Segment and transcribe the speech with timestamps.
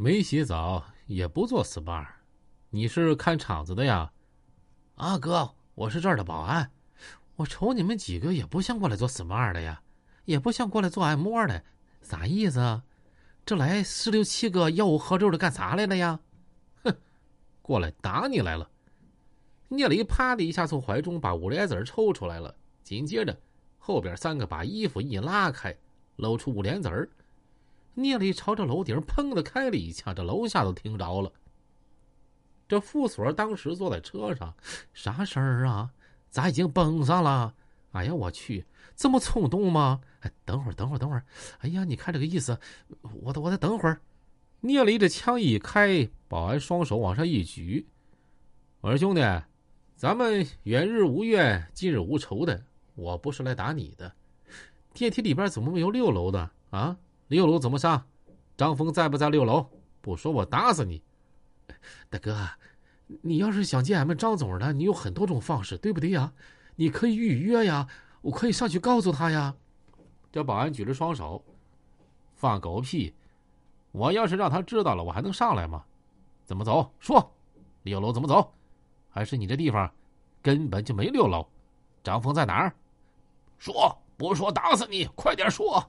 [0.00, 2.06] 没洗澡，也不做 SPA，
[2.70, 4.12] 你是看场子的呀？
[4.94, 6.70] 啊，哥，我是这儿的保安。
[7.34, 9.82] 我瞅你们几个也不像过来做 SPA 的呀，
[10.24, 11.64] 也不像过来做按摩的，
[12.00, 12.80] 啥意思？
[13.44, 16.20] 这来十六七个吆五喝六的干啥来了呀？
[16.84, 16.94] 哼，
[17.60, 18.70] 过来打你来了。
[19.66, 22.54] 聂磊啪的一下从怀中把五莲子抽出来了，
[22.84, 23.36] 紧接着
[23.78, 25.76] 后边三个把衣服一拉开，
[26.14, 27.08] 露出五莲子儿。
[27.98, 31.32] 聂磊朝着楼顶砰的开了一枪，这楼下都听着了。
[32.68, 34.54] 这副所当时坐在车上，
[34.94, 35.90] 啥声儿啊？
[36.30, 37.54] 咋已经崩上了？
[37.92, 38.64] 哎呀，我去，
[38.94, 40.00] 这么冲动吗？
[40.20, 41.24] 哎，等会儿，等会儿，等会儿。
[41.58, 42.58] 哎呀，你看这个意思，
[43.00, 44.00] 我，我得等会儿。
[44.60, 47.88] 聂磊这枪一开，保安双手往上一举
[48.80, 49.22] ：“我说兄弟，
[49.96, 52.62] 咱们远日无怨，近日无仇的。
[52.94, 54.12] 我不是来打你的。
[54.92, 56.96] 电梯里边怎么没有六楼的啊？
[57.28, 58.04] 六楼怎么上？
[58.56, 59.66] 张峰在不在六楼？
[60.00, 61.02] 不说我打死你！
[62.08, 62.48] 大哥，
[63.22, 66.32] 你要是想见俺们张总呢，你有很多种方式，对不对呀？
[66.76, 67.86] 你可以预约呀，
[68.22, 69.54] 我可以上去告诉他呀。”
[70.32, 71.44] 这保安举着双手，
[72.34, 73.14] 放狗屁！
[73.92, 75.84] 我要是让他知道了，我还能上来吗？
[76.44, 76.90] 怎么走？
[76.98, 77.30] 说，
[77.82, 78.52] 六楼怎么走？
[79.10, 79.90] 还是你这地方
[80.42, 81.46] 根本就没六楼？
[82.02, 82.74] 张峰在哪儿？
[83.58, 85.04] 说，不说打死你！
[85.14, 85.84] 快点说！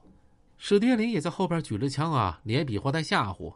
[0.62, 3.52] 史殿林也在后边举着枪啊，连比划带吓唬。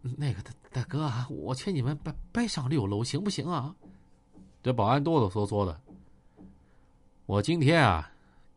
[0.00, 3.76] 那个大大哥，啊我劝你们别别上六楼，行不行啊？
[4.62, 5.78] 这保安哆哆嗦嗦的。
[7.26, 8.10] 我今天啊。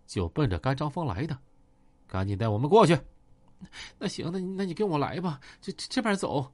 [0.05, 1.37] 就奔着甘张峰来的，
[2.07, 2.97] 赶紧带我们过去。
[3.99, 6.49] 那行，那那你跟我来吧，这这边走。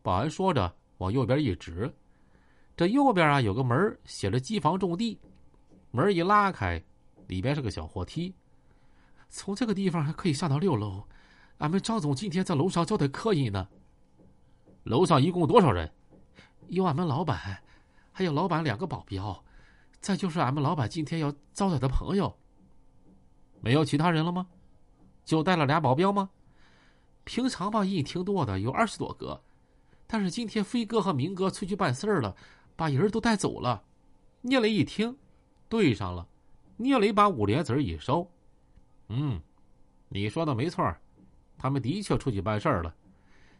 [0.00, 1.94] 保安说着，往右边一指，
[2.74, 5.20] 这右边啊有个门，写着“机房种地”。
[5.92, 6.82] 门一拉开，
[7.26, 8.34] 里边是个小货梯，
[9.32, 11.02] 从这个地方还可以上到六楼。
[11.56, 13.66] 俺们张总今天在楼上招待客人呢。
[14.84, 15.90] 楼上一共多少人？
[16.68, 17.62] 有俺们老板，
[18.12, 19.42] 还有老板两个保镖，
[20.00, 22.36] 再就是俺们老板今天要招待的朋友。
[23.60, 24.46] 没有其他人了吗？
[25.24, 26.28] 就带了俩保镖吗？
[27.24, 29.42] 平常吧人挺多的，有二十多个，
[30.06, 32.36] 但是今天飞哥和明哥出去办事儿了，
[32.76, 33.82] 把人都带走了。
[34.42, 35.16] 聂磊一听，
[35.70, 36.28] 对上了。
[36.76, 38.30] 聂磊把五莲子一收，
[39.14, 39.40] 嗯，
[40.08, 40.96] 你说的没错，
[41.58, 42.94] 他们的确出去办事儿了，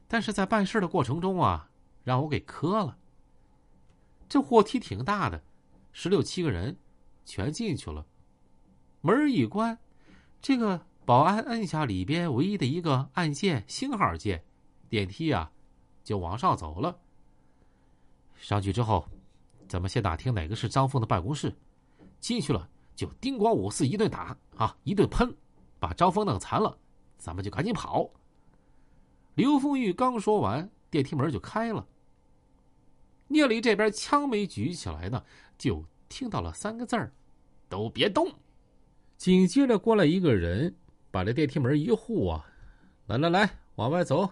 [0.08, 1.68] 但是在办事的过程中啊，
[2.04, 2.96] 让我给磕了。
[4.30, 5.42] 这货梯挺大的，
[5.92, 6.74] 十六七个人
[7.26, 8.06] 全进去了，
[9.02, 9.78] 门一关。
[10.40, 14.42] 这个保安摁下里边唯一的一个按键星号键，
[14.88, 15.52] 电梯啊
[16.02, 16.98] 就往上走了。
[18.36, 19.06] 上去之后，
[19.68, 21.54] 咱们先打听哪个是张峰的办公室。
[22.20, 25.34] 进去了就叮咣五四一顿打啊，一顿喷，
[25.78, 26.76] 把张峰弄残了，
[27.18, 28.10] 咱们就赶紧跑。
[29.34, 31.86] 刘凤玉刚说完，电梯门就开了。
[33.28, 35.24] 聂磊这边枪没举起来呢，
[35.56, 37.10] 就听到了三个字儿
[37.68, 38.30] ：“都别动。”
[39.16, 40.74] 紧接着过来一个人，
[41.10, 42.44] 把这电梯门一护啊，
[43.06, 44.30] 来来来，往外走，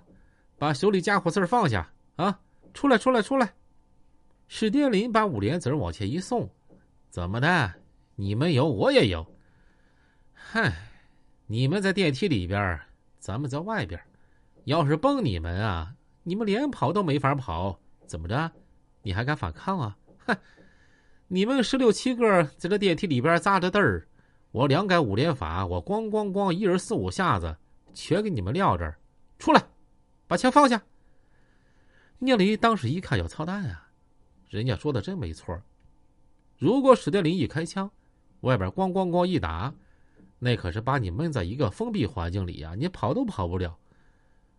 [0.59, 2.41] 把手里家伙事放下啊，
[2.75, 3.55] 出来出来出来。
[4.49, 6.51] 史殿林把五莲子往前一送，
[7.09, 7.80] 怎么的？
[8.21, 9.27] 你们有，我也有。
[10.35, 10.71] 嗨，
[11.47, 12.79] 你们在电梯里边，
[13.19, 13.99] 咱们在外边。
[14.65, 18.53] 要是崩你们啊，你们连跑都没法跑，怎么着？
[19.01, 19.97] 你还敢反抗啊？
[20.27, 20.37] 哼，
[21.29, 24.07] 你们十六七个在这电梯里边扎着嘚儿。
[24.51, 27.57] 我两改五连法，我咣咣咣，一人四五下子，
[27.95, 28.99] 全给你们撂这儿。
[29.39, 29.65] 出来，
[30.27, 30.83] 把枪放下。
[32.19, 33.89] 聂磊当时一看，要操蛋啊！
[34.51, 35.59] 人家说的真没错。
[36.59, 37.91] 如果史殿林一开枪，
[38.41, 39.73] 外边咣咣咣一打，
[40.39, 43.77] 那可是把你闷在一个封闭环境里呀，你跑都跑不了。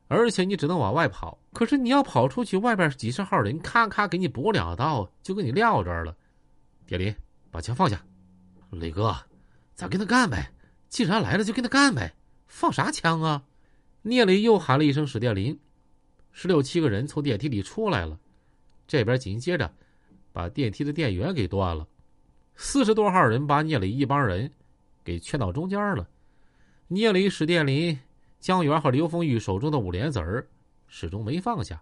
[0.08, 1.40] 而且你只能往外跑。
[1.54, 6.16] 可是你要跑出去，外边几十号人，咔咔给你补两刀，就给你撂这儿了。
[6.86, 7.16] 铁林，
[7.50, 8.04] 把枪放下。
[8.72, 9.16] 磊哥。
[9.74, 10.52] 咱跟他干呗！
[10.90, 12.14] 既然来了，就跟他干呗！
[12.46, 13.44] 放啥枪啊？
[14.04, 15.58] 聂磊又喊了一声：“史殿林！”
[16.32, 18.20] 十六七个人从电梯里出来了，
[18.86, 19.74] 这边紧接着
[20.32, 21.88] 把电梯的电源给断了。
[22.56, 24.52] 四十多号人把聂磊一帮人
[25.04, 26.08] 给劝到中间了。
[26.88, 28.00] 聂磊、史殿林、
[28.40, 30.48] 江源和刘丰玉手中的五莲子儿
[30.88, 31.82] 始终没放下。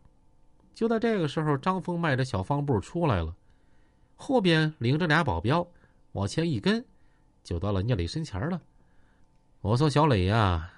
[0.74, 3.36] 就在这个时候，张峰迈着小方步出来了，
[4.16, 5.68] 后边领着俩保镖，
[6.14, 6.86] 往前一跟。
[7.44, 8.62] 就到了聂磊身前了。
[9.62, 10.72] 我说：“小磊呀，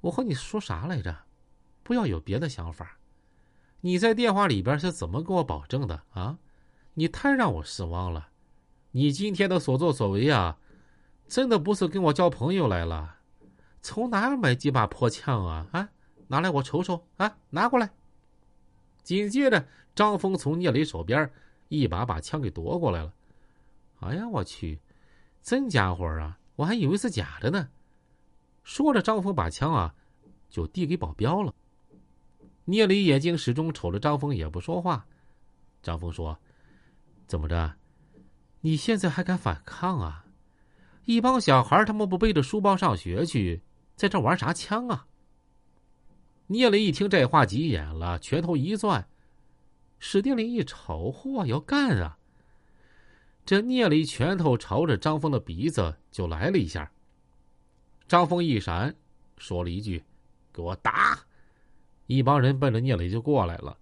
[0.00, 1.14] 我和你说啥来着？
[1.82, 2.96] 不要有别的想法。
[3.80, 6.38] 你在电话里边是怎么给我保证的啊？
[6.94, 8.28] 你太让我失望了。
[8.96, 10.56] 你今天的所作所为啊，
[11.28, 13.16] 真的不是跟我交朋友来了？
[13.82, 15.66] 从哪儿买几把破枪啊？
[15.70, 15.90] 啊，
[16.28, 17.90] 拿来我瞅瞅啊，拿过来。
[19.02, 21.30] 紧接着，张峰从聂磊手边
[21.68, 23.12] 一把把枪给夺过来了。
[24.00, 24.80] 哎呀，我去，
[25.42, 26.38] 真家伙啊！
[26.54, 27.68] 我还以为是假的呢。
[28.64, 29.94] 说着，张峰把枪啊
[30.48, 31.54] 就递给保镖了。
[32.64, 35.06] 聂磊眼睛始终瞅着张峰，也不说话。
[35.82, 36.38] 张峰说
[37.28, 37.74] ：“怎么着？
[38.66, 40.24] 你现在还敢反抗啊？
[41.04, 43.62] 一帮小孩他们不背着书包上学去，
[43.94, 45.06] 在这玩啥枪啊？”
[46.48, 49.08] 聂磊一听这话，急眼了，拳头一攥。
[50.00, 52.18] 史殿林一瞅，嚯，要干啊！
[53.44, 56.90] 这聂磊拳头朝着张峰的鼻子就来了一下。
[58.08, 58.96] 张峰一闪，
[59.38, 60.02] 说了一句
[60.52, 61.20] ：“给我打！”
[62.06, 63.78] 一帮人奔着聂磊就过来了。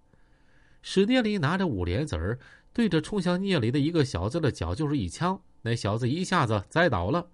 [0.83, 2.37] 史殿林拿着五连子儿，
[2.75, 7.25] 对着冲向聂磊的一个小子的脚就是一枪，那小子一下子栽倒了。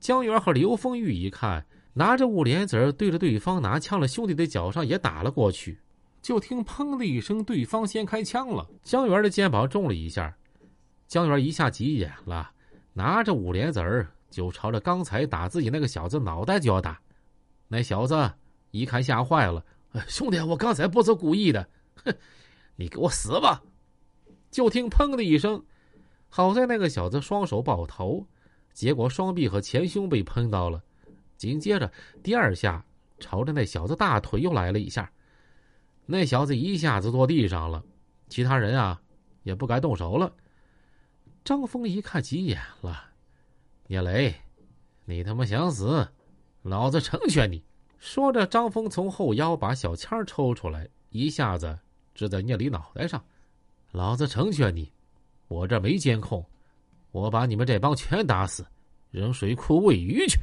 [0.00, 5.78] 江源和刘丰玉一看，拿着五连子对着对方拿枪的兄弟的脚上也打了过去。
[6.22, 8.66] 就听“砰”的一声，对方先开枪了。
[8.82, 10.34] 江源的肩膀中了一下，
[11.06, 12.50] 江源一下急眼了，
[12.94, 14.08] 拿着五连子。
[14.30, 16.98] 就朝着刚才打自己那个小子脑袋就要打，
[17.68, 18.32] 那小子
[18.70, 19.62] 一看吓坏了，
[20.08, 21.68] 兄弟，我刚才不是故意的，
[22.04, 22.14] 哼，
[22.74, 23.62] 你给我死吧！
[24.56, 25.62] 就听砰的一声，
[26.30, 28.26] 好在那个小子双手抱头，
[28.72, 30.82] 结果双臂和前胸被喷到了，
[31.36, 31.92] 紧接着
[32.22, 32.82] 第二下
[33.18, 35.12] 朝着那小子大腿又来了一下，
[36.06, 37.84] 那小子一下子坐地上了，
[38.30, 38.98] 其他人啊
[39.42, 40.32] 也不敢动手了。
[41.44, 43.10] 张峰一看急眼了。
[43.88, 44.34] 聂磊，
[45.04, 46.08] 你他妈想死，
[46.62, 47.62] 老子成全你！
[47.98, 51.78] 说着，张峰从后腰把小枪抽出来，一下子
[52.14, 53.22] 支在聂磊脑袋上。
[53.96, 54.92] 老子成全你，
[55.48, 56.44] 我这没监控，
[57.12, 58.62] 我把你们这帮全打死，
[59.10, 60.38] 扔水库喂鱼去。